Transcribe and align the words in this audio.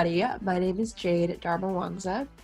everybody. 0.00 0.44
My 0.44 0.58
name 0.58 0.80
is 0.80 0.94
Jade 0.94 1.38
Dharma 1.42 1.68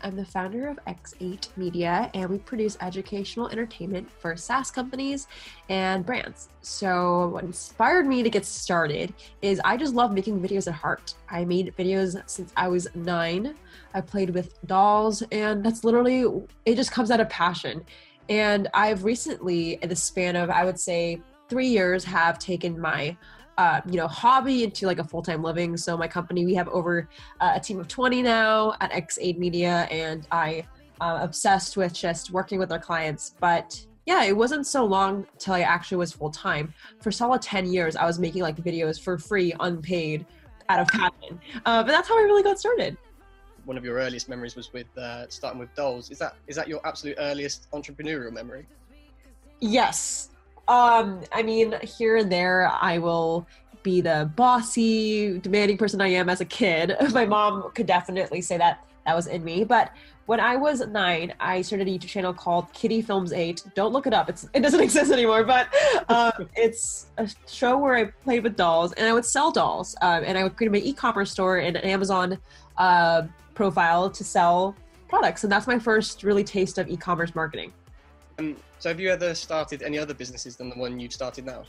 I'm 0.02 0.16
the 0.16 0.26
founder 0.26 0.68
of 0.68 0.78
X8 0.86 1.56
Media, 1.56 2.10
and 2.12 2.28
we 2.28 2.36
produce 2.36 2.76
educational 2.82 3.48
entertainment 3.48 4.10
for 4.10 4.36
SaaS 4.36 4.70
companies 4.70 5.26
and 5.70 6.04
brands. 6.04 6.50
So, 6.60 7.28
what 7.28 7.44
inspired 7.44 8.06
me 8.06 8.22
to 8.22 8.28
get 8.28 8.44
started 8.44 9.14
is 9.40 9.58
I 9.64 9.78
just 9.78 9.94
love 9.94 10.12
making 10.12 10.38
videos 10.38 10.66
at 10.66 10.74
heart. 10.74 11.14
I 11.30 11.46
made 11.46 11.74
videos 11.78 12.20
since 12.28 12.52
I 12.58 12.68
was 12.68 12.88
nine. 12.94 13.54
I 13.94 14.02
played 14.02 14.30
with 14.30 14.58
dolls, 14.66 15.22
and 15.32 15.64
that's 15.64 15.82
literally, 15.82 16.26
it 16.66 16.74
just 16.74 16.92
comes 16.92 17.10
out 17.10 17.20
of 17.20 17.30
passion. 17.30 17.86
And 18.28 18.68
I've 18.74 19.02
recently, 19.02 19.78
in 19.80 19.88
the 19.88 19.96
span 19.96 20.36
of, 20.36 20.50
I 20.50 20.66
would 20.66 20.78
say, 20.78 21.22
three 21.48 21.68
years, 21.68 22.04
have 22.04 22.38
taken 22.38 22.78
my 22.78 23.16
uh, 23.58 23.80
you 23.88 23.96
know 23.96 24.06
hobby 24.06 24.64
into 24.64 24.86
like 24.86 24.98
a 24.98 25.04
full-time 25.04 25.42
living. 25.42 25.76
So 25.76 25.96
my 25.96 26.08
company 26.08 26.44
we 26.44 26.54
have 26.54 26.68
over 26.68 27.08
uh, 27.40 27.52
a 27.54 27.60
team 27.60 27.78
of 27.80 27.88
20 27.88 28.22
now 28.22 28.74
at 28.80 28.90
x8 28.92 29.38
media 29.38 29.88
and 29.90 30.26
i 30.30 30.66
uh, 31.00 31.18
obsessed 31.20 31.76
with 31.76 31.92
just 31.92 32.30
working 32.30 32.58
with 32.58 32.72
our 32.72 32.78
clients. 32.78 33.34
But 33.40 33.84
yeah 34.06 34.24
it 34.24 34.36
wasn't 34.36 34.66
so 34.66 34.84
long 34.84 35.26
till 35.38 35.54
i 35.54 35.60
actually 35.60 35.98
was 35.98 36.12
full-time. 36.12 36.72
For 37.00 37.10
solid 37.10 37.42
10 37.42 37.72
years 37.72 37.96
i 37.96 38.04
was 38.04 38.18
making 38.18 38.42
like 38.42 38.56
videos 38.56 39.00
for 39.00 39.18
free 39.18 39.54
unpaid 39.60 40.26
out 40.68 40.80
of 40.80 40.88
passion 40.88 41.40
uh, 41.64 41.82
but 41.82 41.92
that's 41.92 42.08
how 42.08 42.18
i 42.18 42.22
really 42.22 42.42
got 42.42 42.58
started. 42.58 42.96
One 43.64 43.76
of 43.76 43.84
your 43.84 43.96
earliest 43.96 44.28
memories 44.28 44.54
was 44.54 44.72
with 44.72 44.86
uh, 44.96 45.28
starting 45.28 45.58
with 45.58 45.74
dolls. 45.74 46.10
Is 46.10 46.18
that 46.18 46.36
is 46.46 46.54
that 46.54 46.68
your 46.68 46.80
absolute 46.86 47.16
earliest 47.18 47.68
entrepreneurial 47.72 48.32
memory? 48.32 48.66
Yes 49.60 50.30
um, 50.68 51.22
I 51.32 51.42
mean, 51.42 51.74
here 51.82 52.16
and 52.16 52.30
there, 52.30 52.70
I 52.80 52.98
will 52.98 53.46
be 53.82 54.00
the 54.00 54.30
bossy, 54.34 55.38
demanding 55.38 55.78
person 55.78 56.00
I 56.00 56.08
am 56.08 56.28
as 56.28 56.40
a 56.40 56.44
kid. 56.44 56.96
My 57.12 57.24
mom 57.24 57.70
could 57.72 57.86
definitely 57.86 58.40
say 58.40 58.58
that 58.58 58.84
that 59.06 59.14
was 59.14 59.28
in 59.28 59.44
me. 59.44 59.62
But 59.62 59.92
when 60.26 60.40
I 60.40 60.56
was 60.56 60.84
nine, 60.88 61.32
I 61.38 61.62
started 61.62 61.86
a 61.86 61.90
YouTube 61.92 62.08
channel 62.08 62.34
called 62.34 62.72
Kitty 62.72 63.00
Films 63.00 63.32
Eight. 63.32 63.62
Don't 63.76 63.92
look 63.92 64.08
it 64.08 64.12
up; 64.12 64.28
it's 64.28 64.48
it 64.52 64.60
doesn't 64.60 64.80
exist 64.88 65.12
anymore. 65.12 65.44
But 65.44 65.68
um, 66.08 66.48
it's 66.56 67.06
a 67.16 67.30
show 67.46 67.78
where 67.78 67.94
I 67.94 68.06
played 68.24 68.42
with 68.42 68.56
dolls, 68.56 68.92
and 68.94 69.06
I 69.06 69.12
would 69.12 69.24
sell 69.24 69.52
dolls, 69.52 69.94
um, 70.02 70.24
and 70.24 70.36
I 70.36 70.42
would 70.42 70.56
create 70.56 70.72
my 70.72 70.78
e-commerce 70.78 71.30
store 71.30 71.58
and 71.58 71.76
an 71.76 71.84
Amazon 71.84 72.38
uh, 72.76 73.22
profile 73.54 74.10
to 74.10 74.24
sell 74.24 74.74
products, 75.08 75.44
and 75.44 75.52
that's 75.52 75.68
my 75.68 75.78
first 75.78 76.24
really 76.24 76.42
taste 76.42 76.78
of 76.78 76.88
e-commerce 76.88 77.36
marketing. 77.36 77.72
Um, 78.38 78.56
so 78.78 78.90
have 78.90 79.00
you 79.00 79.10
ever 79.10 79.34
started 79.34 79.82
any 79.82 79.98
other 79.98 80.14
businesses 80.14 80.56
than 80.56 80.68
the 80.68 80.76
one 80.76 81.00
you've 81.00 81.12
started 81.12 81.46
now? 81.46 81.64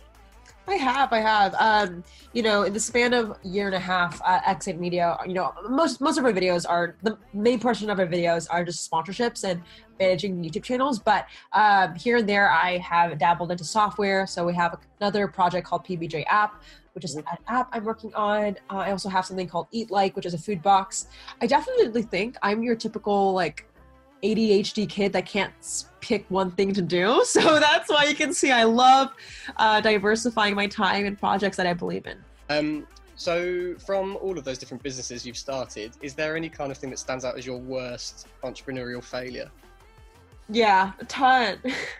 I 0.69 0.75
have, 0.75 1.13
I 1.13 1.19
have. 1.19 1.55
Um, 1.59 2.03
you 2.33 2.43
know, 2.43 2.63
in 2.63 2.73
the 2.73 2.79
span 2.79 3.13
of 3.13 3.37
year 3.41 3.67
and 3.67 3.75
a 3.75 3.79
half 3.79 4.21
at 4.25 4.43
X8 4.43 4.77
Media, 4.77 5.17
you 5.25 5.33
know, 5.33 5.53
most 5.69 6.01
most 6.01 6.17
of 6.17 6.25
our 6.25 6.33
videos 6.33 6.65
are 6.67 6.97
the 7.03 7.17
main 7.33 7.57
portion 7.57 7.89
of 7.89 7.99
our 7.99 8.05
videos 8.05 8.47
are 8.49 8.65
just 8.65 8.89
sponsorships 8.89 9.45
and 9.45 9.61
managing 9.97 10.43
YouTube 10.43 10.63
channels. 10.63 10.99
But 10.99 11.27
um, 11.53 11.95
here 11.95 12.17
and 12.17 12.27
there, 12.27 12.51
I 12.51 12.79
have 12.79 13.17
dabbled 13.17 13.51
into 13.51 13.63
software. 13.63 14.27
So 14.27 14.45
we 14.45 14.53
have 14.55 14.77
another 14.99 15.29
project 15.29 15.65
called 15.65 15.85
PBJ 15.85 16.25
App, 16.27 16.61
which 16.91 17.05
is 17.05 17.15
an 17.15 17.23
app 17.47 17.69
I'm 17.71 17.85
working 17.85 18.13
on. 18.13 18.57
Uh, 18.69 18.77
I 18.77 18.91
also 18.91 19.07
have 19.07 19.25
something 19.25 19.47
called 19.47 19.67
Eat 19.71 19.89
Like, 19.89 20.17
which 20.17 20.25
is 20.25 20.33
a 20.33 20.37
food 20.37 20.61
box. 20.61 21.07
I 21.41 21.47
definitely 21.47 22.01
think 22.01 22.35
I'm 22.41 22.61
your 22.61 22.75
typical 22.75 23.31
like 23.31 23.67
ADHD 24.23 24.89
kid 24.89 25.13
that 25.13 25.25
can't 25.25 25.53
pick 26.01 26.25
one 26.29 26.51
thing 26.51 26.73
to 26.73 26.81
do. 26.81 27.23
So 27.37 27.59
that's 27.59 27.89
why 27.89 28.05
you 28.05 28.15
can 28.15 28.33
see 28.33 28.51
I 28.51 28.63
love 28.63 29.11
uh, 29.57 29.81
diversifying 29.81 30.55
my 30.55 30.67
time 30.67 31.05
in 31.05 31.15
projects 31.15 31.57
that 31.57 31.67
I 31.67 31.73
believe 31.73 32.07
in. 32.07 32.17
Um, 32.49 32.87
so, 33.15 33.75
from 33.83 34.15
all 34.17 34.37
of 34.37 34.43
those 34.43 34.59
different 34.59 34.83
businesses 34.83 35.25
you've 35.25 35.37
started, 35.37 35.91
is 36.01 36.13
there 36.13 36.37
any 36.37 36.49
kind 36.49 36.71
of 36.71 36.77
thing 36.77 36.91
that 36.91 36.99
stands 36.99 37.25
out 37.25 37.35
as 37.35 37.45
your 37.45 37.57
worst 37.57 38.27
entrepreneurial 38.43 39.03
failure? 39.03 39.49
Yeah, 40.49 40.91
a 40.99 41.05
ton. 41.05 41.57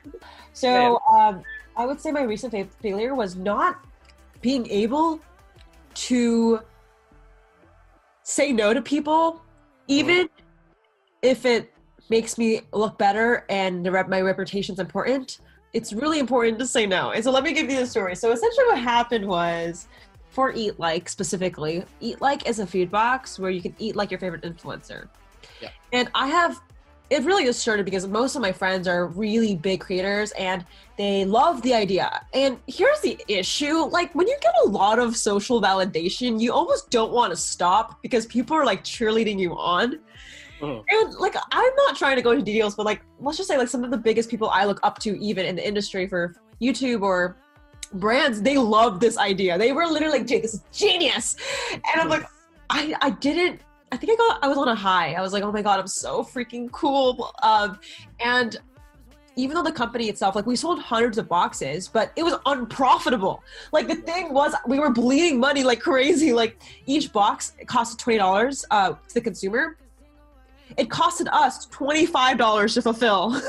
so, 0.54 1.00
um, 1.12 1.44
I 1.76 1.86
would 1.86 2.00
say 2.00 2.12
my 2.12 2.22
recent 2.22 2.52
fa- 2.52 2.68
failure 2.82 3.16
was 3.16 3.36
not 3.36 3.84
being 4.42 4.70
able 4.70 5.20
to 5.96 6.62
say 8.22 8.52
no 8.52 8.74
to 8.74 8.82
people, 8.82 9.42
even 9.88 10.28
mm. 10.28 10.32
if 11.24 11.46
it 11.46 11.74
makes 12.10 12.38
me 12.38 12.62
look 12.74 12.98
better 12.98 13.46
and 13.50 13.86
rep- 13.92 14.10
my 14.10 14.22
reputation's 14.22 14.80
important, 14.80 15.40
it's 15.74 15.94
really 15.94 16.20
important 16.20 16.60
to 16.60 16.66
say 16.66 16.86
no. 16.86 17.12
And 17.12 17.24
so 17.24 17.32
let 17.32 17.44
me 17.44 17.54
give 17.54 17.70
you 17.70 17.78
the 17.78 17.86
story. 17.86 18.16
So 18.16 18.32
essentially 18.32 18.66
what 18.66 18.80
happened 18.80 19.28
was 19.28 19.88
for 20.30 20.52
Eat 20.54 20.80
Like 20.80 21.10
specifically, 21.10 21.84
Eat 22.00 22.22
Like 22.22 22.48
is 22.48 22.60
a 22.60 22.68
food 22.68 22.90
box 22.90 23.40
where 23.40 23.52
you 23.52 23.62
can 23.62 23.76
eat 23.80 23.96
like 23.96 24.12
your 24.12 24.20
favorite 24.20 24.44
influencer. 24.44 25.08
Yeah. 25.62 25.70
And 25.94 26.10
I 26.14 26.28
have 26.28 26.62
it 27.10 27.24
really 27.24 27.46
just 27.46 27.60
started 27.62 27.86
because 27.86 28.06
most 28.06 28.36
of 28.36 28.42
my 28.42 28.52
friends 28.52 28.88
are 28.88 29.08
really 29.08 29.56
big 29.56 29.80
creators 29.80 30.32
and 30.32 30.66
they 30.98 31.24
love 31.24 31.62
the 31.62 31.74
idea. 31.74 32.26
And 32.34 32.60
here's 32.68 33.00
the 33.00 33.18
issue 33.28 33.86
like, 33.86 34.14
when 34.14 34.28
you 34.28 34.38
get 34.42 34.54
a 34.66 34.68
lot 34.68 35.00
of 35.00 35.16
social 35.16 35.62
validation, 35.62 36.40
you 36.40 36.52
almost 36.52 36.90
don't 36.90 37.14
want 37.14 37.32
to 37.32 37.38
stop 37.38 38.02
because 38.02 38.26
people 38.26 38.58
are 38.58 38.66
like 38.66 38.84
cheerleading 38.84 39.40
you 39.40 39.54
on. 39.58 40.00
Mm. 40.62 40.84
And 40.90 41.16
like, 41.16 41.36
I'm 41.52 41.76
not 41.76 41.96
trying 41.96 42.16
to 42.16 42.22
go 42.22 42.32
into 42.32 42.44
details, 42.44 42.76
but 42.76 42.86
like, 42.86 43.02
let's 43.20 43.38
just 43.38 43.50
say 43.50 43.58
like 43.58 43.68
some 43.68 43.84
of 43.84 43.92
the 43.92 43.98
biggest 43.98 44.30
people 44.30 44.50
I 44.50 44.66
look 44.66 44.80
up 44.84 45.00
to, 45.00 45.18
even 45.20 45.46
in 45.46 45.56
the 45.56 45.68
industry 45.68 46.08
for 46.08 46.36
YouTube 46.62 47.02
or 47.02 47.38
brands, 47.94 48.42
they 48.42 48.58
love 48.58 49.00
this 49.00 49.18
idea. 49.18 49.58
They 49.58 49.72
were 49.72 49.86
literally 49.86 50.20
like, 50.20 50.28
"Jake, 50.28 50.42
this 50.42 50.56
is 50.56 50.64
genius," 50.72 51.36
and 51.72 52.02
I'm 52.02 52.10
like, 52.10 52.26
I 52.70 52.96
I 53.02 53.12
didn't. 53.12 53.62
I 53.92 53.98
think 53.98 54.12
I 54.12 54.16
got 54.16 54.44
I 54.44 54.48
was 54.48 54.58
on 54.58 54.68
a 54.68 54.76
high. 54.76 55.14
I 55.14 55.22
was 55.22 55.32
like, 55.32 55.44
oh 55.44 55.52
my 55.52 55.62
god, 55.62 55.80
I'm 55.80 55.88
so 55.88 56.24
freaking 56.24 56.70
cool. 56.72 57.34
Um, 57.44 57.80
and 58.20 58.58
even 59.38 59.56
though 59.56 59.64
the 59.64 59.72
company 59.72 60.10
itself, 60.10 60.36
like 60.36 60.48
we 60.48 60.56
sold 60.56 60.80
hundreds 60.80 61.18
of 61.18 61.30
boxes, 61.30 61.88
but 61.88 62.12
it 62.16 62.24
was 62.24 62.34
unprofitable. 62.48 63.44
Like 63.72 63.88
the 63.88 63.96
thing 63.96 64.34
was, 64.34 64.54
we 64.66 64.80
were 64.80 64.90
bleeding 64.90 65.40
money 65.40 65.64
like 65.64 65.80
crazy. 65.80 66.34
Like 66.34 66.62
each 66.88 67.14
box 67.14 67.54
cost 67.68 68.00
twenty 68.00 68.18
dollars 68.18 68.66
uh, 68.72 68.94
to 68.94 69.14
the 69.14 69.22
consumer, 69.22 69.78
it 70.76 70.90
costed 70.90 71.28
us 71.32 71.68
$25 71.68 72.74
to 72.74 72.82
fulfill. 72.82 73.42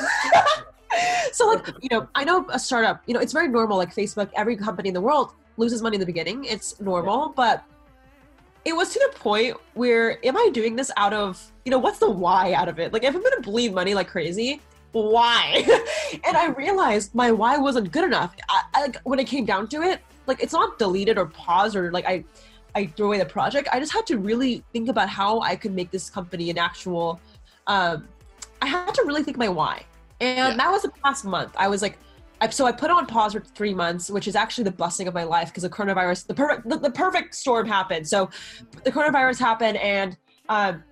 so 1.32 1.48
like, 1.48 1.66
you 1.80 1.88
know, 1.90 2.08
I 2.14 2.24
know 2.24 2.46
a 2.50 2.58
startup, 2.58 3.02
you 3.06 3.14
know, 3.14 3.20
it's 3.20 3.32
very 3.32 3.48
normal, 3.48 3.76
like 3.76 3.94
Facebook, 3.94 4.30
every 4.36 4.56
company 4.56 4.88
in 4.88 4.94
the 4.94 5.00
world 5.00 5.32
loses 5.56 5.82
money 5.82 5.96
in 5.96 6.00
the 6.00 6.06
beginning. 6.06 6.44
It's 6.44 6.80
normal, 6.80 7.32
but 7.36 7.64
it 8.64 8.74
was 8.74 8.90
to 8.90 9.10
the 9.10 9.18
point 9.18 9.56
where 9.74 10.24
am 10.24 10.36
I 10.36 10.50
doing 10.52 10.76
this 10.76 10.90
out 10.96 11.12
of, 11.12 11.52
you 11.64 11.70
know, 11.70 11.78
what's 11.78 11.98
the 11.98 12.10
why 12.10 12.52
out 12.52 12.68
of 12.68 12.78
it? 12.78 12.92
Like 12.92 13.04
if 13.04 13.14
I'm 13.14 13.22
gonna 13.22 13.40
bleed 13.40 13.74
money 13.74 13.94
like 13.94 14.08
crazy, 14.08 14.60
why? 14.92 15.64
and 16.24 16.36
I 16.36 16.48
realized 16.48 17.14
my 17.14 17.30
why 17.30 17.56
wasn't 17.56 17.92
good 17.92 18.04
enough. 18.04 18.34
I, 18.48 18.62
I, 18.74 18.80
like 18.82 18.96
when 19.04 19.18
it 19.18 19.26
came 19.26 19.44
down 19.44 19.68
to 19.68 19.82
it, 19.82 20.00
like 20.26 20.42
it's 20.42 20.52
not 20.52 20.78
deleted 20.78 21.18
or 21.18 21.26
paused 21.26 21.76
or 21.76 21.90
like 21.92 22.06
I 22.06 22.24
I 22.74 22.86
threw 22.86 23.06
away 23.06 23.18
the 23.18 23.26
project. 23.26 23.68
I 23.72 23.80
just 23.80 23.92
had 23.92 24.06
to 24.06 24.18
really 24.18 24.62
think 24.72 24.88
about 24.88 25.08
how 25.08 25.40
I 25.40 25.56
could 25.56 25.74
make 25.74 25.90
this 25.90 26.10
company 26.10 26.50
an 26.50 26.58
actual. 26.58 27.20
Um, 27.66 28.08
I 28.62 28.66
had 28.66 28.92
to 28.94 29.04
really 29.04 29.22
think 29.22 29.36
my 29.36 29.48
why, 29.48 29.84
and 30.20 30.38
yeah. 30.38 30.56
that 30.56 30.70
was 30.70 30.82
the 30.82 30.90
past 31.02 31.24
month. 31.24 31.52
I 31.56 31.68
was 31.68 31.82
like, 31.82 31.98
I, 32.40 32.48
so 32.48 32.66
I 32.66 32.72
put 32.72 32.90
on 32.90 33.06
pause 33.06 33.32
for 33.32 33.40
three 33.40 33.74
months, 33.74 34.10
which 34.10 34.28
is 34.28 34.36
actually 34.36 34.64
the 34.64 34.72
blessing 34.72 35.08
of 35.08 35.14
my 35.14 35.24
life 35.24 35.48
because 35.48 35.62
the 35.62 35.70
coronavirus, 35.70 36.26
the 36.26 36.34
perfect, 36.34 36.68
the, 36.68 36.78
the, 36.78 36.90
perfect 36.90 37.34
storm 37.34 37.66
happened. 37.66 38.06
So 38.06 38.30
the 38.84 38.92
coronavirus 38.92 39.38
happened, 39.40 39.76
and 39.78 40.16
um, 40.48 40.82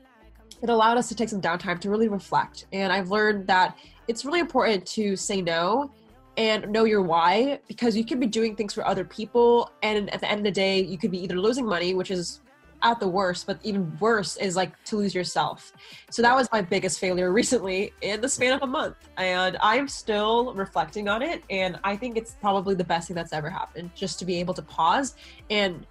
it 0.62 0.69
allowed 0.69 0.98
us 0.98 1.08
to 1.08 1.14
take 1.14 1.28
some 1.28 1.41
downtime 1.41 1.81
to 1.81 1.91
really 1.91 2.08
reflect. 2.08 2.66
And 2.72 2.93
I've 2.93 3.10
learned 3.10 3.47
that 3.47 3.78
it's 4.08 4.25
really 4.25 4.41
important 4.41 4.87
to 4.87 5.16
say 5.16 5.40
no 5.40 5.90
and 6.37 6.69
know 6.71 6.85
your 6.85 7.03
why 7.03 7.59
because 7.69 7.97
you 7.97 8.05
could 8.05 8.21
be 8.21 8.27
doing 8.27 8.55
things 8.55 8.75
for 8.75 8.87
other 8.87 9.05
people 9.05 9.71
and 9.83 10.12
at 10.12 10.21
the 10.21 10.31
end 10.31 10.41
of 10.41 10.44
the 10.44 10.50
day 10.50 10.81
you 10.81 10.99
could 10.99 11.11
be 11.11 11.23
either 11.23 11.38
losing 11.38 11.65
money 11.65 11.94
which 11.94 12.11
is 12.11 12.41
at 12.83 13.00
the 13.00 13.09
worst 13.09 13.47
but 13.47 13.59
even 13.62 13.97
worse 14.00 14.37
is 14.37 14.55
like 14.55 14.73
to 14.85 14.97
lose 14.97 15.15
yourself. 15.15 15.73
So 16.11 16.23
that 16.23 16.35
was 16.35 16.49
my 16.53 16.61
biggest 16.61 17.00
failure 17.00 17.33
recently 17.41 17.93
in 18.03 18.21
the 18.21 18.29
span 18.29 18.53
of 18.53 18.62
a 18.62 18.67
month 18.67 18.97
and 19.17 19.56
i'm 19.61 19.88
still 19.88 20.53
reflecting 20.55 21.09
on 21.09 21.23
it 21.23 21.43
and 21.50 21.79
i 21.85 21.97
think 21.97 22.17
it's 22.17 22.33
probably 22.33 22.75
the 22.75 22.85
best 22.85 23.09
thing 23.09 23.15
that's 23.15 23.33
ever 23.33 23.49
happened 23.49 23.91
just 23.94 24.19
to 24.19 24.25
be 24.25 24.38
able 24.38 24.55
to 24.55 24.62
pause 24.62 25.17
and 25.50 25.87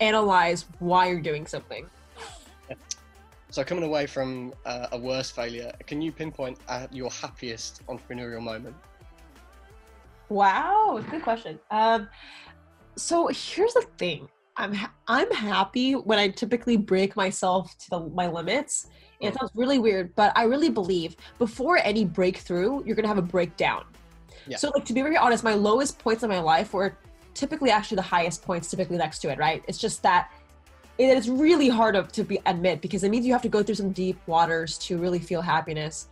analyze 0.00 0.66
why 0.78 1.08
you're 1.08 1.20
doing 1.20 1.46
something. 1.46 1.86
So 3.50 3.64
coming 3.64 3.84
away 3.84 4.04
from 4.04 4.52
uh, 4.66 4.88
a 4.92 4.98
worse 4.98 5.30
failure 5.30 5.72
can 5.86 6.02
you 6.02 6.12
pinpoint 6.12 6.58
uh, 6.68 6.86
your 6.92 7.10
happiest 7.10 7.80
entrepreneurial 7.86 8.42
moment 8.42 8.76
Wow, 10.28 11.02
good 11.10 11.22
question. 11.22 11.58
Um, 11.70 12.08
so 12.96 13.28
here's 13.28 13.74
the 13.74 13.86
thing. 13.96 14.28
I'm 14.56 14.74
ha- 14.74 14.92
I'm 15.06 15.30
happy 15.30 15.92
when 15.92 16.18
I 16.18 16.28
typically 16.28 16.76
break 16.76 17.16
myself 17.16 17.76
to 17.78 17.90
the, 17.90 18.00
my 18.00 18.26
limits. 18.26 18.88
it 19.20 19.34
sounds 19.34 19.50
really 19.54 19.78
weird, 19.78 20.14
but 20.16 20.32
I 20.36 20.44
really 20.44 20.68
believe 20.68 21.16
before 21.38 21.78
any 21.78 22.04
breakthrough, 22.04 22.84
you're 22.84 22.96
gonna 22.96 23.08
have 23.08 23.18
a 23.18 23.22
breakdown. 23.22 23.84
Yeah. 24.46 24.56
So, 24.56 24.70
like 24.70 24.84
to 24.86 24.92
be 24.92 25.02
very 25.02 25.16
honest, 25.16 25.44
my 25.44 25.54
lowest 25.54 25.98
points 25.98 26.22
in 26.24 26.28
my 26.28 26.40
life 26.40 26.72
were 26.72 26.98
typically 27.34 27.70
actually 27.70 27.96
the 27.96 28.02
highest 28.02 28.42
points, 28.42 28.68
typically 28.68 28.96
next 28.96 29.20
to 29.20 29.30
it. 29.30 29.38
Right? 29.38 29.64
It's 29.68 29.78
just 29.78 30.02
that 30.02 30.30
it's 30.98 31.28
really 31.28 31.68
hard 31.68 31.94
of, 31.94 32.10
to 32.12 32.24
be 32.24 32.40
admit 32.46 32.80
because 32.80 33.04
it 33.04 33.10
means 33.10 33.24
you 33.24 33.32
have 33.32 33.42
to 33.42 33.48
go 33.48 33.62
through 33.62 33.76
some 33.76 33.92
deep 33.92 34.18
waters 34.26 34.76
to 34.78 34.98
really 34.98 35.20
feel 35.20 35.40
happiness. 35.40 36.08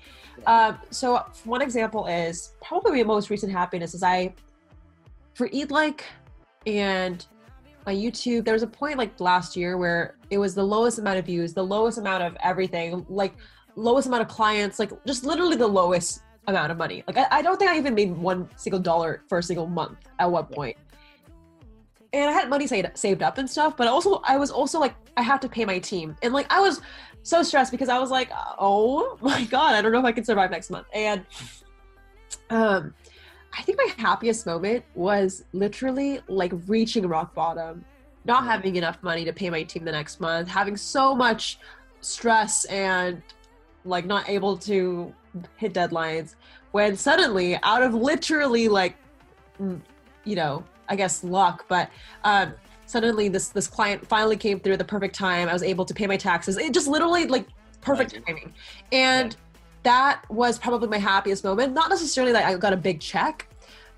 Um, 0.47 0.79
so 0.91 1.25
one 1.45 1.61
example 1.61 2.07
is 2.07 2.53
probably 2.63 3.03
my 3.03 3.03
most 3.03 3.31
recent 3.31 3.51
happiness 3.51 3.95
is 3.95 4.03
I 4.03 4.35
for 5.35 5.49
Eat 5.51 5.71
Like 5.71 6.05
and 6.67 7.27
my 7.85 7.95
YouTube. 7.95 8.45
There 8.45 8.55
was 8.55 8.63
a 8.63 8.69
point 8.69 8.99
like 8.99 9.19
last 9.21 9.57
year 9.57 9.77
where 9.77 10.17
it 10.31 10.39
was 10.39 10.55
the 10.55 10.65
lowest 10.65 10.99
amount 10.99 11.19
of 11.19 11.27
views, 11.27 11.53
the 11.53 11.65
lowest 11.65 11.99
amount 11.99 12.23
of 12.23 12.37
everything, 12.43 13.05
like 13.09 13.35
lowest 13.75 14.07
amount 14.07 14.23
of 14.23 14.29
clients, 14.29 14.79
like 14.79 14.93
just 15.05 15.25
literally 15.25 15.57
the 15.57 15.67
lowest 15.67 16.23
amount 16.47 16.71
of 16.71 16.79
money. 16.79 17.03
Like 17.07 17.19
I, 17.19 17.27
I 17.39 17.43
don't 17.43 17.59
think 17.59 17.71
I 17.71 17.77
even 17.77 17.95
made 17.95 18.17
one 18.17 18.49
single 18.57 18.81
dollar 18.81 19.25
for 19.29 19.39
a 19.39 19.43
single 19.43 19.67
month 19.67 19.99
at 20.19 20.31
one 20.31 20.47
point. 20.47 20.77
And 22.17 22.31
I 22.31 22.33
had 22.33 22.49
money 22.49 22.67
saved 22.67 23.23
up 23.23 23.37
and 23.37 23.49
stuff, 23.49 23.77
but 23.77 23.89
also 23.89 24.23
I 24.25 24.39
was 24.39 24.51
also 24.51 24.81
like 24.81 24.95
I 25.19 25.23
have 25.23 25.39
to 25.41 25.51
pay 25.51 25.67
my 25.67 25.79
team, 25.79 26.17
and 26.23 26.33
like 26.33 26.51
I 26.51 26.61
was 26.61 26.81
so 27.23 27.43
stressed 27.43 27.71
because 27.71 27.91
I 27.91 27.99
was 27.99 28.11
like, 28.11 28.31
oh 28.59 29.19
my 29.21 29.45
god, 29.45 29.75
I 29.75 29.83
don't 29.83 29.93
know 29.93 29.99
if 29.99 30.05
I 30.07 30.13
can 30.13 30.25
survive 30.25 30.51
next 30.51 30.71
month. 30.71 30.87
And 30.95 31.27
um, 32.49 32.95
I 33.53 33.61
think 33.63 33.77
my 33.77 33.93
happiest 33.99 34.47
moment 34.47 34.83
was 34.95 35.45
literally 35.53 36.21
like 36.27 36.53
reaching 36.67 37.07
rock 37.07 37.35
bottom, 37.35 37.85
not 38.25 38.45
having 38.45 38.77
enough 38.77 39.03
money 39.03 39.27
to 39.27 39.33
pay 39.35 39.51
my 39.51 39.63
team 39.63 39.85
the 39.85 39.93
next 39.93 40.19
month, 40.19 40.49
having 40.49 40.77
so 40.77 41.15
much 41.15 41.59
stress 42.01 42.65
and 42.67 43.23
like 43.85 44.07
not 44.07 44.27
able 44.27 44.57
to 44.57 45.13
hit 45.57 45.75
deadlines 45.75 46.35
when 46.73 46.97
suddenly 46.97 47.59
out 47.63 47.83
of 47.83 47.93
literally 47.93 48.69
like 48.69 48.97
mm, 49.61 49.79
you 50.25 50.35
know 50.35 50.65
i 50.89 50.97
guess 50.97 51.25
luck 51.25 51.65
but 51.69 51.91
um 52.25 52.55
suddenly 52.87 53.29
this 53.29 53.49
this 53.49 53.67
client 53.67 54.07
finally 54.07 54.37
came 54.37 54.59
through 54.59 54.73
at 54.73 54.79
the 54.79 54.85
perfect 54.85 55.15
time. 55.15 55.49
I 55.49 55.53
was 55.53 55.63
able 55.63 55.85
to 55.85 55.93
pay 55.95 56.07
my 56.07 56.17
taxes. 56.17 56.57
It 56.57 56.73
just 56.73 56.89
literally 56.89 57.27
like 57.27 57.47
perfect 57.81 58.19
timing. 58.27 58.55
And 58.93 59.37
that 59.83 60.23
was 60.31 60.59
probably 60.59 60.89
my 60.89 60.99
happiest 60.99 61.45
moment. 61.45 61.75
Not 61.75 61.91
necessarily 61.91 62.33
that 62.33 62.47
i 62.47 62.57
got 62.57 62.73
a 62.73 62.77
big 62.77 63.01
check 63.01 63.49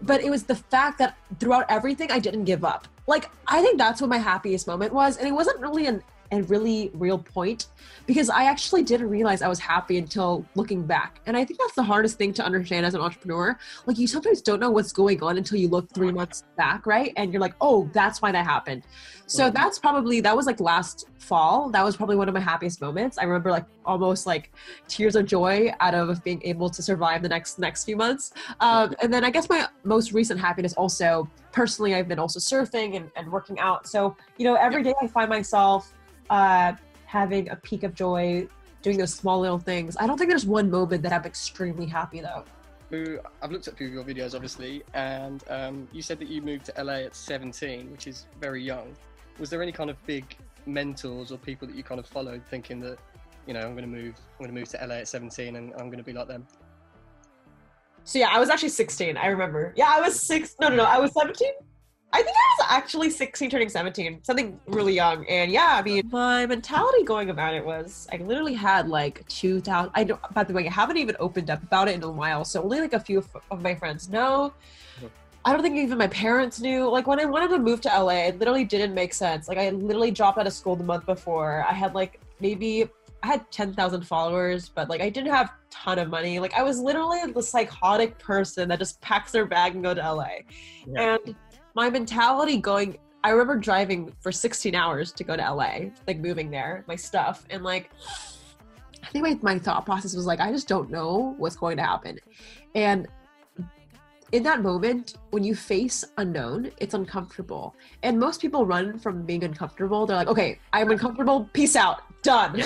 but 0.01 0.23
it 0.23 0.31
was 0.31 0.45
the 0.45 0.55
fact 0.55 0.97
that 0.97 1.17
throughout 1.41 1.67
everything 1.69 2.11
i 2.11 2.19
didn't 2.19 2.45
give 2.45 2.65
up. 2.65 2.89
Like 3.07 3.31
i 3.47 3.63
think 3.63 3.79
that's 3.79 4.01
what 4.01 4.11
my 4.11 4.19
happiest 4.19 4.67
moment 4.67 4.93
was 4.93 5.17
and 5.17 5.29
it 5.29 5.33
wasn't 5.33 5.61
really 5.61 5.87
an 5.87 6.03
a 6.31 6.43
really 6.43 6.91
real 6.95 7.19
point 7.19 7.67
because 8.07 8.29
I 8.31 8.45
actually 8.45 8.83
didn't 8.83 9.09
realize 9.09 9.43
I 9.43 9.49
was 9.49 9.59
happy 9.59 9.99
until 9.99 10.45
looking 10.55 10.83
back. 10.83 11.21
And 11.27 11.37
I 11.37 11.45
think 11.45 11.59
that's 11.59 11.75
the 11.75 11.83
hardest 11.83 12.19
thing 12.19 12.33
to 12.35 12.45
understand 12.45 12.85
as 12.87 12.95
an 12.95 13.01
entrepreneur. 13.01 13.59
Like 13.87 13.99
you 13.99 14.07
sometimes 14.07 14.43
don't 14.43 14.61
know 14.61 14.71
what's 14.71 14.93
going 14.93 15.23
on 15.23 15.39
until 15.39 15.59
you 15.59 15.69
look 15.69 15.89
three 15.91 16.13
months 16.13 16.45
back, 16.57 16.87
right? 16.87 17.13
And 17.17 17.33
you're 17.33 17.41
like, 17.41 17.55
oh, 17.61 17.89
that's 17.93 18.21
why 18.21 18.33
that 18.33 18.45
happened. 18.45 18.85
So 19.27 19.51
that's 19.51 19.79
probably 19.79 20.23
that 20.23 20.35
was 20.35 20.47
like 20.47 20.59
last 20.59 21.07
fall. 21.19 21.69
That 21.69 21.85
was 21.85 21.97
probably 21.97 22.17
one 22.17 22.29
of 22.29 22.35
my 22.35 22.41
happiest 22.41 22.81
moments. 22.81 23.19
I 23.19 23.25
remember 23.25 23.51
like 23.51 23.67
almost 23.85 24.27
like 24.27 24.53
tears 24.89 25.17
of 25.17 25.27
joy 25.27 25.71
out 25.81 25.95
of 25.95 26.25
being 26.25 26.41
able 26.45 26.71
to 26.71 26.83
survive 26.83 27.23
the 27.23 27.29
next 27.29 27.59
next 27.59 27.85
few 27.85 27.97
months. 27.97 28.33
Um, 28.61 28.95
and 29.03 29.13
then 29.13 29.25
I 29.25 29.31
guess 29.31 29.49
my 29.51 29.69
most 29.85 30.13
recent 30.13 30.41
happiness 30.41 30.73
also 30.75 31.29
personally, 31.53 31.95
I've 31.95 32.09
been 32.09 32.19
also 32.19 32.39
surfing 32.41 32.97
and, 32.97 33.11
and 33.17 33.31
working 33.31 33.59
out. 33.59 33.87
So 33.87 34.17
you 34.39 34.45
know, 34.45 34.55
every 34.55 34.83
day 34.83 34.95
I 35.03 35.07
find 35.07 35.29
myself 35.29 35.93
uh, 36.31 36.73
having 37.07 37.49
a 37.51 37.57
peak 37.57 37.83
of 37.83 37.95
joy, 37.95 38.47
doing 38.83 38.99
those 38.99 39.15
small 39.15 39.41
little 39.41 39.59
things. 39.59 39.97
I 39.99 40.07
don't 40.07 40.19
think 40.19 40.31
there's 40.31 40.47
one 40.47 40.71
moment 40.71 41.03
that 41.03 41.13
I'm 41.13 41.25
extremely 41.25 41.87
happy 41.87 42.21
though. 42.21 42.45
Who 42.91 43.19
I've 43.43 43.51
looked 43.51 43.69
at 43.69 43.75
a 43.75 43.77
few 43.77 43.89
of 43.89 43.93
your 43.93 44.05
videos, 44.05 44.35
obviously, 44.35 44.83
and 44.95 45.45
um, 45.51 45.89
you 45.93 46.01
said 46.01 46.19
that 46.21 46.29
you 46.29 46.41
moved 46.41 46.67
to 46.67 46.83
LA 46.83 47.01
at 47.01 47.15
17, 47.15 47.91
which 47.91 48.07
is 48.07 48.27
very 48.41 48.63
young. 48.63 48.95
Was 49.39 49.51
there 49.51 49.63
any 49.63 49.73
kind 49.73 49.91
of 49.91 50.05
big 50.07 50.37
mentors 50.65 51.31
or 51.31 51.39
people 51.39 51.69
that 51.69 51.77
you 51.77 51.83
kind 51.83 51.99
of 51.99 52.07
followed, 52.07 52.43
thinking 52.49 52.81
that, 52.81 52.99
you 53.47 53.53
know, 53.53 53.61
I'm 53.61 53.75
going 53.77 53.83
to 53.83 53.87
move, 53.87 54.15
I'm 54.17 54.45
going 54.47 54.55
to 54.55 54.59
move 54.59 54.69
to 54.71 54.87
LA 54.87 54.97
at 54.97 55.09
17, 55.09 55.57
and 55.57 55.73
I'm 55.75 55.87
going 55.87 55.99
to 55.99 56.03
be 56.03 56.13
like 56.15 56.29
them? 56.29 56.47
So 58.05 58.19
yeah, 58.19 58.31
I 58.31 58.39
was 58.39 58.49
actually 58.49 58.71
16. 58.71 59.19
I 59.19 59.27
remember. 59.27 59.75
Yeah, 59.77 59.93
I 59.95 60.01
was 60.01 60.19
six. 60.19 60.57
No, 60.59 60.69
no, 60.71 60.77
no. 60.77 60.85
I 60.85 60.99
was 60.99 61.13
17. 61.13 61.53
I 62.11 62.23
think 62.23 62.35
I 62.37 62.55
was 62.59 62.67
actually 62.71 63.11
16, 63.11 63.51
turning 63.51 63.69
17, 63.69 64.21
something 64.23 64.59
really 64.67 64.95
young. 64.95 65.27
And 65.27 65.53
yeah, 65.53 65.73
I 65.73 65.83
mean, 65.83 66.09
my 66.11 66.47
mentality 66.47 67.05
going 67.05 67.29
about 67.29 67.55
it 67.55 67.65
was 67.65 68.09
I 68.13 68.17
literally 68.17 68.55
had 68.55 68.89
like 68.89 69.29
2,000. 69.29 69.91
I 69.95 70.05
don't, 70.05 70.21
by 70.33 70.45
the 70.45 70.55
way, 70.55 70.67
I 70.67 70.73
haven't 70.73 70.97
even 70.97 71.17
opened 71.21 71.51
up 71.51 71.63
about 71.63 71.89
it 71.89 71.97
in 71.97 72.03
a 72.03 72.11
while. 72.11 72.47
So 72.47 72.63
only 72.63 72.81
like 72.81 72.95
a 72.95 73.01
few 73.01 73.19
of, 73.19 73.61
my 73.61 73.75
friends 73.75 74.09
know. 74.09 74.55
Mm-hmm. 74.97 75.07
I 75.45 75.53
don't 75.53 75.63
think 75.63 75.77
even 75.77 75.99
my 75.99 76.09
parents 76.09 76.61
knew. 76.61 76.89
Like 76.89 77.07
when 77.07 77.21
I 77.21 77.27
wanted 77.27 77.49
to 77.49 77.59
move 77.59 77.83
to 77.83 77.89
LA, 77.89 78.29
it 78.29 78.39
literally 78.39 78.65
didn't 78.65 78.95
make 78.95 79.13
sense. 79.13 79.47
Like 79.47 79.59
I 79.59 79.69
literally 79.71 80.11
dropped 80.11 80.39
out 80.39 80.47
of 80.47 80.55
school 80.55 80.77
the 80.77 80.85
month 80.85 81.05
before. 81.05 81.65
I 81.69 81.75
had 81.75 81.95
like 81.95 82.21
maybe 82.41 82.89
I 83.23 83.27
had 83.27 83.51
10,000 83.51 84.03
followers, 84.03 84.69
but 84.69 84.89
like 84.89 85.01
I 85.01 85.11
didn't 85.11 85.33
have 85.33 85.49
a 85.49 85.53
ton 85.71 85.99
of 85.99 86.09
money. 86.09 86.39
Like 86.39 86.55
I 86.55 86.63
was 86.63 86.79
literally 86.79 87.21
the 87.33 87.43
psychotic 87.43 88.19
person 88.19 88.69
that 88.69 88.79
just 88.79 89.01
packs 89.01 89.33
their 89.33 89.45
bag 89.45 89.75
and 89.75 89.83
go 89.83 89.93
to 89.93 90.01
LA. 90.01 90.29
Yeah. 90.87 91.19
And 91.27 91.35
my 91.79 91.89
mentality 91.89 92.57
going 92.57 92.99
I 93.23 93.31
remember 93.31 93.57
driving 93.57 94.13
for 94.21 94.33
16 94.33 94.75
hours 94.75 95.13
to 95.13 95.23
go 95.23 95.37
to 95.37 95.43
LA, 95.43 95.91
like 96.09 96.19
moving 96.19 96.51
there, 96.51 96.85
my 96.89 96.97
stuff, 96.97 97.45
and 97.51 97.63
like 97.63 97.91
I 99.05 99.07
think 99.11 99.23
my, 99.25 99.39
my 99.53 99.59
thought 99.61 99.87
process 99.87 100.15
was 100.17 100.27
like, 100.27 100.41
I 100.41 100.51
just 100.51 100.67
don't 100.67 100.91
know 100.91 101.37
what's 101.39 101.55
going 101.55 101.77
to 101.77 101.85
happen. 101.85 102.19
And 102.75 103.07
in 104.33 104.43
that 104.43 104.61
moment, 104.61 105.15
when 105.31 105.45
you 105.45 105.55
face 105.55 106.05
unknown, 106.19 106.73
it's 106.79 106.95
uncomfortable. 106.95 107.77
And 108.03 108.19
most 108.19 108.41
people 108.41 108.67
run 108.67 108.99
from 108.99 109.23
being 109.25 109.45
uncomfortable. 109.45 110.05
They're 110.05 110.17
like, 110.17 110.27
okay, 110.27 110.59
I'm 110.73 110.91
uncomfortable, 110.91 111.49
peace 111.53 111.77
out, 111.77 112.03
done. 112.23 112.61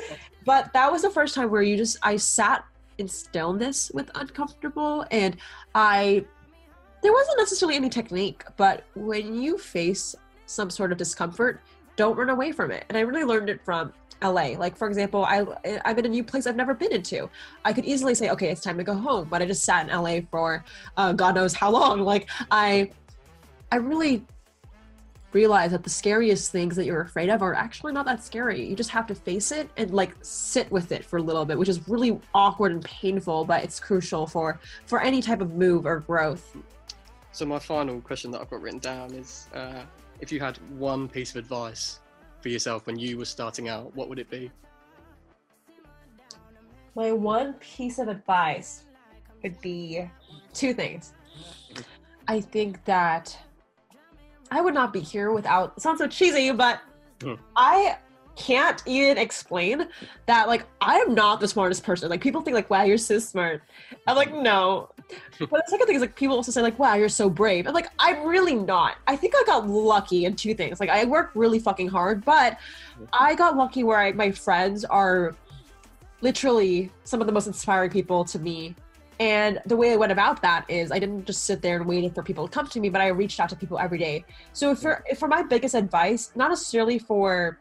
but 0.44 0.70
that 0.74 0.92
was 0.92 1.02
the 1.02 1.10
first 1.10 1.34
time 1.34 1.50
where 1.50 1.62
you 1.62 1.76
just, 1.76 1.96
I 2.02 2.16
sat 2.16 2.64
in 2.98 3.08
stillness 3.08 3.90
with 3.94 4.10
uncomfortable 4.14 5.06
and 5.10 5.38
I, 5.74 6.26
there 7.02 7.12
wasn't 7.12 7.38
necessarily 7.38 7.76
any 7.76 7.88
technique, 7.88 8.44
but 8.56 8.84
when 8.94 9.34
you 9.34 9.58
face 9.58 10.14
some 10.46 10.70
sort 10.70 10.92
of 10.92 10.98
discomfort, 10.98 11.60
don't 11.96 12.16
run 12.16 12.30
away 12.30 12.52
from 12.52 12.70
it. 12.70 12.84
And 12.88 12.96
I 12.96 13.02
really 13.02 13.24
learned 13.24 13.50
it 13.50 13.60
from 13.64 13.92
LA. 14.22 14.54
Like 14.58 14.76
for 14.76 14.88
example, 14.88 15.24
I 15.24 15.46
I'm 15.84 15.98
in 15.98 16.06
a 16.06 16.08
new 16.08 16.24
place 16.24 16.46
I've 16.46 16.56
never 16.56 16.74
been 16.74 16.92
into. 16.92 17.28
I 17.64 17.72
could 17.72 17.84
easily 17.84 18.14
say, 18.14 18.30
okay, 18.30 18.50
it's 18.50 18.60
time 18.60 18.78
to 18.78 18.84
go 18.84 18.94
home, 18.94 19.28
but 19.30 19.42
I 19.42 19.46
just 19.46 19.64
sat 19.64 19.88
in 19.88 19.94
LA 19.94 20.20
for 20.30 20.64
uh, 20.96 21.12
God 21.12 21.34
knows 21.34 21.54
how 21.54 21.70
long. 21.70 22.00
Like 22.00 22.28
I 22.50 22.90
I 23.70 23.76
really 23.76 24.24
realized 25.32 25.74
that 25.74 25.84
the 25.84 25.90
scariest 25.90 26.50
things 26.50 26.74
that 26.74 26.86
you're 26.86 27.02
afraid 27.02 27.28
of 27.28 27.42
are 27.42 27.54
actually 27.54 27.92
not 27.92 28.06
that 28.06 28.24
scary. 28.24 28.66
You 28.66 28.74
just 28.74 28.90
have 28.90 29.06
to 29.08 29.14
face 29.14 29.52
it 29.52 29.68
and 29.76 29.92
like 29.92 30.16
sit 30.22 30.70
with 30.72 30.90
it 30.90 31.04
for 31.04 31.18
a 31.18 31.22
little 31.22 31.44
bit, 31.44 31.58
which 31.58 31.68
is 31.68 31.86
really 31.86 32.18
awkward 32.34 32.72
and 32.72 32.82
painful, 32.82 33.44
but 33.44 33.62
it's 33.62 33.78
crucial 33.78 34.26
for 34.26 34.58
for 34.86 35.00
any 35.02 35.20
type 35.20 35.40
of 35.40 35.54
move 35.54 35.86
or 35.86 36.00
growth. 36.00 36.56
So 37.32 37.44
my 37.46 37.58
final 37.58 38.00
question 38.00 38.30
that 38.32 38.40
I've 38.40 38.50
got 38.50 38.60
written 38.60 38.80
down 38.80 39.14
is, 39.14 39.48
uh, 39.54 39.82
if 40.20 40.32
you 40.32 40.40
had 40.40 40.56
one 40.78 41.08
piece 41.08 41.30
of 41.30 41.36
advice 41.36 42.00
for 42.40 42.48
yourself 42.48 42.86
when 42.86 42.98
you 42.98 43.18
were 43.18 43.24
starting 43.24 43.68
out, 43.68 43.94
what 43.94 44.08
would 44.08 44.18
it 44.18 44.30
be? 44.30 44.50
My 46.94 47.12
one 47.12 47.54
piece 47.54 47.98
of 47.98 48.08
advice 48.08 48.84
would 49.42 49.60
be 49.60 50.08
two 50.52 50.74
things. 50.74 51.12
I 52.26 52.40
think 52.40 52.84
that 52.84 53.36
I 54.50 54.60
would 54.60 54.74
not 54.74 54.92
be 54.92 55.00
here 55.00 55.30
without 55.32 55.74
it 55.76 55.82
sounds 55.82 55.98
so 55.98 56.08
cheesy, 56.08 56.50
but 56.52 56.80
Hmm. 57.22 57.34
I 57.56 57.98
can't 58.38 58.82
even 58.86 59.18
explain 59.18 59.88
that 60.26 60.46
like 60.46 60.64
I 60.80 60.98
am 60.98 61.12
not 61.14 61.40
the 61.40 61.48
smartest 61.48 61.82
person. 61.82 62.08
Like 62.08 62.20
people 62.20 62.40
think 62.40 62.54
like, 62.54 62.70
wow, 62.70 62.84
you're 62.84 62.96
so 62.96 63.18
smart. 63.18 63.62
I'm 64.06 64.16
like, 64.16 64.32
no. 64.32 64.90
but 65.38 65.50
the 65.50 65.64
second 65.66 65.86
thing 65.86 65.96
is 65.96 66.00
like 66.00 66.14
people 66.14 66.36
also 66.36 66.52
say 66.52 66.62
like, 66.62 66.78
wow, 66.78 66.94
you're 66.94 67.08
so 67.08 67.28
brave. 67.28 67.66
I'm 67.66 67.74
like, 67.74 67.88
I'm 67.98 68.24
really 68.24 68.54
not. 68.54 68.96
I 69.08 69.16
think 69.16 69.34
I 69.36 69.42
got 69.44 69.68
lucky 69.68 70.24
in 70.24 70.36
two 70.36 70.54
things. 70.54 70.78
Like 70.78 70.88
I 70.88 71.04
work 71.04 71.32
really 71.34 71.58
fucking 71.58 71.88
hard, 71.88 72.24
but 72.24 72.58
I 73.12 73.34
got 73.34 73.56
lucky 73.56 73.82
where 73.82 73.98
I, 73.98 74.12
my 74.12 74.30
friends 74.30 74.84
are 74.84 75.34
literally 76.20 76.92
some 77.02 77.20
of 77.20 77.26
the 77.26 77.32
most 77.32 77.48
inspiring 77.48 77.90
people 77.90 78.24
to 78.26 78.38
me. 78.38 78.76
And 79.20 79.60
the 79.66 79.76
way 79.76 79.92
I 79.92 79.96
went 79.96 80.12
about 80.12 80.40
that 80.42 80.64
is 80.68 80.92
I 80.92 81.00
didn't 81.00 81.26
just 81.26 81.44
sit 81.44 81.60
there 81.60 81.78
and 81.78 81.86
waited 81.86 82.14
for 82.14 82.22
people 82.22 82.46
to 82.46 82.54
come 82.54 82.68
to 82.68 82.78
me, 82.78 82.88
but 82.88 83.00
I 83.00 83.08
reached 83.08 83.40
out 83.40 83.48
to 83.48 83.56
people 83.56 83.80
every 83.80 83.98
day. 83.98 84.24
So 84.52 84.76
for 84.76 85.04
for 85.18 85.26
my 85.26 85.42
biggest 85.42 85.74
advice, 85.74 86.30
not 86.36 86.50
necessarily 86.50 87.00
for 87.00 87.58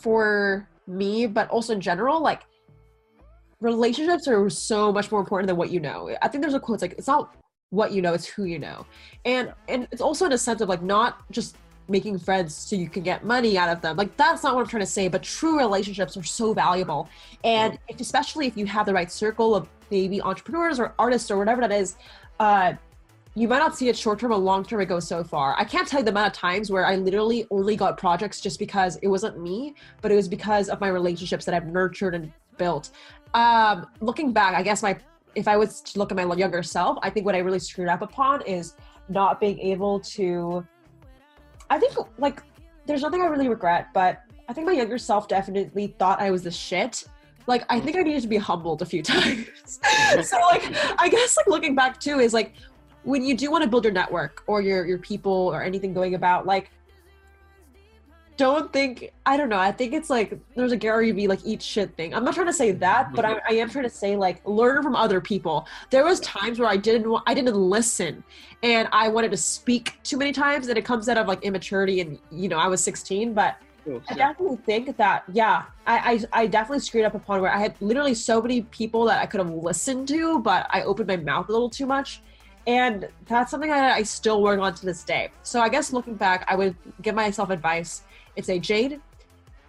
for 0.00 0.68
me, 0.86 1.26
but 1.26 1.48
also 1.50 1.72
in 1.74 1.80
general, 1.80 2.20
like 2.20 2.42
relationships 3.60 4.26
are 4.26 4.48
so 4.50 4.92
much 4.92 5.10
more 5.10 5.20
important 5.20 5.46
than 5.46 5.56
what 5.56 5.70
you 5.70 5.80
know. 5.80 6.14
I 6.22 6.28
think 6.28 6.42
there's 6.42 6.54
a 6.54 6.60
quote 6.60 6.76
it's 6.76 6.82
like 6.82 6.94
it's 6.98 7.06
not 7.06 7.34
what 7.70 7.92
you 7.92 8.02
know, 8.02 8.14
it's 8.14 8.26
who 8.26 8.44
you 8.44 8.58
know. 8.58 8.86
And 9.24 9.52
and 9.68 9.86
it's 9.92 10.00
also 10.00 10.26
in 10.26 10.32
a 10.32 10.38
sense 10.38 10.60
of 10.60 10.68
like 10.68 10.82
not 10.82 11.30
just 11.30 11.56
making 11.88 12.18
friends 12.18 12.54
so 12.54 12.76
you 12.76 12.88
can 12.88 13.02
get 13.02 13.24
money 13.24 13.58
out 13.58 13.68
of 13.68 13.80
them. 13.80 13.96
Like 13.96 14.16
that's 14.16 14.42
not 14.42 14.54
what 14.54 14.62
I'm 14.62 14.68
trying 14.68 14.82
to 14.82 14.86
say, 14.86 15.08
but 15.08 15.22
true 15.22 15.58
relationships 15.58 16.16
are 16.16 16.22
so 16.22 16.54
valuable. 16.54 17.08
And 17.44 17.78
if, 17.88 18.00
especially 18.00 18.46
if 18.46 18.56
you 18.56 18.66
have 18.66 18.86
the 18.86 18.94
right 18.94 19.10
circle 19.10 19.54
of 19.54 19.68
maybe 19.90 20.22
entrepreneurs 20.22 20.78
or 20.78 20.94
artists 20.98 21.30
or 21.30 21.38
whatever 21.38 21.60
that 21.62 21.72
is, 21.72 21.96
uh, 22.38 22.74
you 23.34 23.46
might 23.46 23.58
not 23.58 23.76
see 23.76 23.88
it 23.88 23.96
short 23.96 24.18
term, 24.18 24.32
or 24.32 24.36
long 24.36 24.64
term, 24.64 24.80
it 24.80 24.86
goes 24.86 25.06
so 25.06 25.22
far. 25.22 25.54
I 25.56 25.64
can't 25.64 25.86
tell 25.86 26.00
you 26.00 26.04
the 26.04 26.10
amount 26.10 26.28
of 26.28 26.32
times 26.32 26.70
where 26.70 26.84
I 26.84 26.96
literally 26.96 27.46
only 27.50 27.76
got 27.76 27.96
projects 27.96 28.40
just 28.40 28.58
because 28.58 28.96
it 28.96 29.08
wasn't 29.08 29.40
me, 29.40 29.74
but 30.02 30.10
it 30.10 30.16
was 30.16 30.28
because 30.28 30.68
of 30.68 30.80
my 30.80 30.88
relationships 30.88 31.44
that 31.44 31.54
I've 31.54 31.66
nurtured 31.66 32.14
and 32.14 32.32
built. 32.56 32.90
Um, 33.34 33.86
looking 34.00 34.32
back, 34.32 34.54
I 34.54 34.62
guess 34.62 34.82
my 34.82 34.98
if 35.36 35.46
I 35.46 35.56
was 35.56 35.80
to 35.82 35.98
look 35.98 36.10
at 36.10 36.16
my 36.16 36.34
younger 36.34 36.62
self, 36.62 36.98
I 37.02 37.10
think 37.10 37.24
what 37.24 37.34
I 37.36 37.38
really 37.38 37.60
screwed 37.60 37.88
up 37.88 38.02
upon 38.02 38.42
is 38.42 38.74
not 39.08 39.40
being 39.40 39.58
able 39.60 40.00
to. 40.00 40.66
I 41.68 41.78
think 41.78 41.94
like 42.18 42.42
there's 42.86 43.02
nothing 43.02 43.22
I 43.22 43.26
really 43.26 43.48
regret, 43.48 43.88
but 43.94 44.22
I 44.48 44.52
think 44.52 44.66
my 44.66 44.72
younger 44.72 44.98
self 44.98 45.28
definitely 45.28 45.94
thought 45.98 46.20
I 46.20 46.32
was 46.32 46.42
the 46.42 46.50
shit. 46.50 47.04
Like 47.46 47.64
I 47.68 47.78
think 47.78 47.96
I 47.96 48.02
needed 48.02 48.22
to 48.22 48.28
be 48.28 48.36
humbled 48.36 48.82
a 48.82 48.86
few 48.86 49.02
times. 49.04 49.46
so 50.22 50.36
like 50.50 50.74
I 50.98 51.08
guess 51.08 51.36
like 51.36 51.46
looking 51.46 51.74
back 51.74 52.00
too 52.00 52.18
is 52.18 52.34
like 52.34 52.54
when 53.04 53.22
you 53.24 53.36
do 53.36 53.50
want 53.50 53.62
to 53.64 53.70
build 53.70 53.84
your 53.84 53.92
network 53.92 54.42
or 54.46 54.60
your 54.60 54.84
your 54.84 54.98
people 54.98 55.32
or 55.32 55.62
anything 55.62 55.94
going 55.94 56.14
about 56.14 56.46
like 56.46 56.70
don't 58.40 58.72
think 58.72 59.12
I 59.26 59.36
don't 59.36 59.50
know. 59.50 59.58
I 59.58 59.70
think 59.70 59.92
it's 59.92 60.08
like 60.08 60.38
there's 60.56 60.72
a 60.72 60.76
Gary 60.76 61.12
Vee 61.12 61.28
like 61.28 61.40
eat 61.44 61.60
shit 61.60 61.94
thing. 61.94 62.14
I'm 62.14 62.24
not 62.24 62.32
trying 62.32 62.46
to 62.46 62.54
say 62.54 62.72
that, 62.72 63.12
but 63.12 63.26
I, 63.26 63.38
I, 63.46 63.52
am 63.52 63.68
trying 63.68 63.84
to 63.84 63.90
say 63.90 64.16
like 64.16 64.40
learn 64.46 64.82
from 64.82 64.96
other 64.96 65.20
people. 65.20 65.66
There 65.90 66.04
was 66.04 66.20
times 66.20 66.58
where 66.58 66.66
I 66.68 66.78
didn't 66.78 67.22
I 67.26 67.34
didn't 67.34 67.54
listen, 67.54 68.24
and 68.62 68.88
I 68.92 69.08
wanted 69.08 69.30
to 69.32 69.36
speak 69.36 70.02
too 70.04 70.16
many 70.16 70.32
times, 70.32 70.68
and 70.68 70.78
it 70.78 70.86
comes 70.86 71.06
out 71.10 71.18
of 71.18 71.28
like 71.28 71.42
immaturity. 71.42 72.00
And 72.00 72.18
you 72.30 72.48
know 72.48 72.56
I 72.56 72.66
was 72.66 72.82
16, 72.82 73.34
but 73.34 73.58
oh, 73.86 74.00
I 74.08 74.14
definitely 74.14 74.56
think 74.64 74.96
that 74.96 75.24
yeah, 75.30 75.64
I, 75.86 76.24
I 76.32 76.40
I 76.44 76.46
definitely 76.46 76.80
screwed 76.80 77.04
up 77.04 77.14
upon 77.14 77.42
where 77.42 77.54
I 77.54 77.58
had 77.58 77.74
literally 77.82 78.14
so 78.14 78.40
many 78.40 78.62
people 78.62 79.04
that 79.04 79.20
I 79.20 79.26
could 79.26 79.40
have 79.40 79.50
listened 79.50 80.08
to, 80.08 80.38
but 80.38 80.66
I 80.70 80.80
opened 80.84 81.08
my 81.08 81.16
mouth 81.16 81.50
a 81.50 81.52
little 81.52 81.68
too 81.68 81.84
much 81.84 82.22
and 82.66 83.08
that's 83.26 83.50
something 83.50 83.70
that 83.70 83.96
I 83.96 84.02
still 84.02 84.42
work 84.42 84.60
on 84.60 84.74
to 84.74 84.86
this 84.86 85.02
day. 85.02 85.30
So 85.42 85.60
I 85.60 85.68
guess 85.68 85.92
looking 85.92 86.14
back, 86.14 86.44
I 86.48 86.56
would 86.56 86.76
give 87.02 87.14
myself 87.14 87.50
advice 87.50 88.02
and 88.36 88.44
say, 88.44 88.58
Jade, 88.58 89.00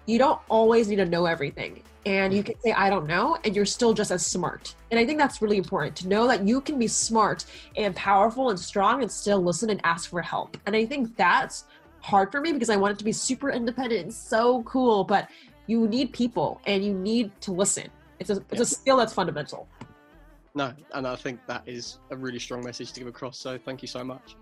you 0.05 0.17
don't 0.17 0.39
always 0.49 0.87
need 0.87 0.97
to 0.97 1.05
know 1.05 1.25
everything. 1.25 1.81
And 2.05 2.33
you 2.33 2.41
can 2.43 2.59
say, 2.61 2.71
I 2.71 2.89
don't 2.89 3.05
know, 3.05 3.37
and 3.43 3.55
you're 3.55 3.65
still 3.65 3.93
just 3.93 4.09
as 4.09 4.25
smart. 4.25 4.73
And 4.89 4.99
I 4.99 5.05
think 5.05 5.19
that's 5.19 5.41
really 5.41 5.57
important 5.57 5.95
to 5.97 6.07
know 6.07 6.27
that 6.27 6.47
you 6.47 6.59
can 6.59 6.79
be 6.79 6.87
smart 6.87 7.45
and 7.77 7.95
powerful 7.95 8.49
and 8.49 8.59
strong 8.59 9.03
and 9.03 9.11
still 9.11 9.39
listen 9.41 9.69
and 9.69 9.79
ask 9.83 10.09
for 10.09 10.21
help. 10.21 10.57
And 10.65 10.75
I 10.75 10.85
think 10.85 11.15
that's 11.15 11.65
hard 12.01 12.31
for 12.31 12.41
me 12.41 12.51
because 12.51 12.71
I 12.71 12.75
want 12.75 12.93
it 12.93 12.97
to 12.99 13.05
be 13.05 13.11
super 13.11 13.51
independent 13.51 14.01
and 14.01 14.13
so 14.13 14.63
cool, 14.63 15.03
but 15.03 15.29
you 15.67 15.87
need 15.87 16.11
people 16.11 16.59
and 16.65 16.83
you 16.83 16.93
need 16.93 17.31
to 17.41 17.51
listen. 17.51 17.87
It's 18.19 18.31
a, 18.31 18.43
it's 18.51 18.61
a 18.61 18.65
skill 18.65 18.97
that's 18.97 19.13
fundamental. 19.13 19.67
No, 20.53 20.73
and 20.93 21.07
I 21.07 21.15
think 21.15 21.39
that 21.47 21.63
is 21.65 21.99
a 22.09 22.17
really 22.17 22.39
strong 22.39 22.63
message 22.63 22.91
to 22.93 22.99
give 22.99 23.07
across. 23.07 23.37
So 23.37 23.57
thank 23.57 23.81
you 23.81 23.87
so 23.87 24.03
much. 24.03 24.35